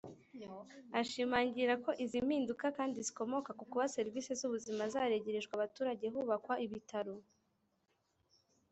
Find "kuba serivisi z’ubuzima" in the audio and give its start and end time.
3.71-4.83